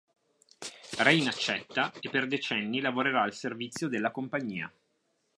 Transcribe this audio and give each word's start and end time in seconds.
Rayne 0.97 1.27
accetta 1.29 1.93
e 1.99 2.09
per 2.09 2.25
decenni 2.25 2.81
lavorerà 2.81 3.21
al 3.21 3.35
servizio 3.35 3.87
della 3.87 4.09
compagnia. 4.09 4.73